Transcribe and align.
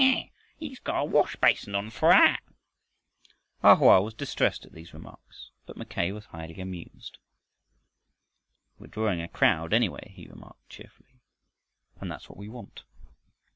Tee 0.01 0.13
hee! 0.15 0.31
He's 0.57 0.79
got 0.79 1.01
a 1.01 1.05
wash 1.05 1.35
basin 1.35 1.75
on 1.75 1.91
for 1.91 2.09
a 2.09 2.15
hat!" 2.15 2.41
A 3.61 3.75
Hoa 3.75 4.01
was 4.01 4.15
distressed 4.15 4.65
at 4.65 4.71
these 4.71 4.95
remarks, 4.95 5.51
but 5.67 5.77
Mackay 5.77 6.11
was 6.11 6.25
highly 6.25 6.59
amused. 6.59 7.19
"We're 8.79 8.87
drawing 8.87 9.21
a 9.21 9.27
crowd, 9.27 9.73
anyway," 9.73 10.11
he 10.15 10.27
remarked 10.27 10.69
cheerfully, 10.69 11.19
"and 11.99 12.09
that's 12.09 12.27
what 12.27 12.37
we 12.39 12.49
want." 12.49 12.81